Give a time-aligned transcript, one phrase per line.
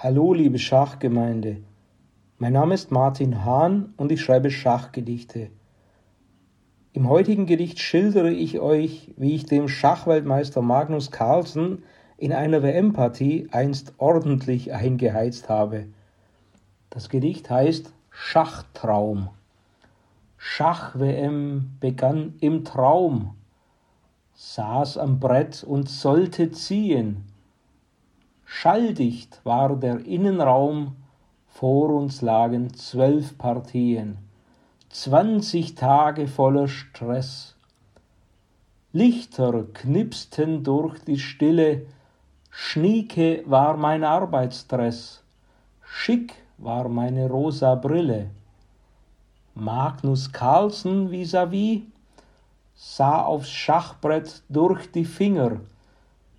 [0.00, 1.56] Hallo, liebe Schachgemeinde.
[2.38, 5.50] Mein Name ist Martin Hahn und ich schreibe Schachgedichte.
[6.92, 11.82] Im heutigen Gedicht schildere ich euch, wie ich dem Schachweltmeister Magnus Carlsen
[12.16, 15.86] in einer WM-Partie einst ordentlich eingeheizt habe.
[16.90, 19.30] Das Gedicht heißt Schachtraum.
[20.36, 23.34] Schach-WM begann im Traum,
[24.34, 27.24] saß am Brett und sollte ziehen
[28.50, 30.96] Schalldicht war der Innenraum,
[31.48, 34.16] vor uns lagen zwölf Partien,
[34.88, 37.56] zwanzig Tage voller Stress.
[38.92, 41.86] Lichter knipsten durch die Stille,
[42.50, 45.22] schnieke war mein Arbeitsdress,
[45.82, 48.30] schick war meine rosa Brille.
[49.54, 51.82] Magnus Carlsen vis-à-vis -vis,
[52.74, 55.60] sah aufs Schachbrett durch die Finger,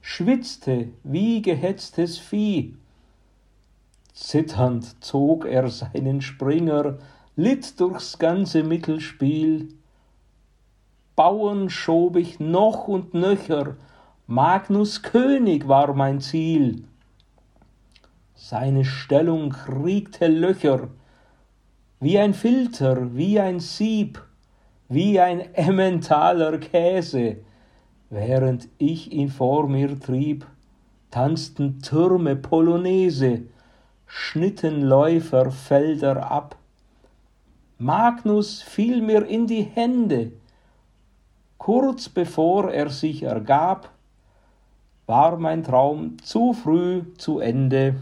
[0.02, 2.76] schwitzte wie gehetztes Vieh.
[4.14, 6.98] Zitternd zog er seinen Springer,
[7.36, 9.70] litt durchs ganze Mittelspiel.
[11.16, 13.78] Bauern schob ich noch und nöcher,
[14.28, 16.84] Magnus König war mein Ziel.
[18.36, 20.90] Seine Stellung kriegte Löcher,
[22.00, 24.24] wie ein Filter, wie ein Sieb,
[24.88, 27.38] wie ein Emmentaler Käse,
[28.10, 30.48] Während ich ihn vor mir trieb,
[31.12, 33.44] tanzten Türme Polonaise,
[34.08, 36.56] schnitten Läufer Felder ab.
[37.78, 40.32] Magnus fiel mir in die Hände.
[41.60, 43.92] Kurz bevor er sich ergab,
[45.06, 47.96] war mein Traum zu früh zu Ende.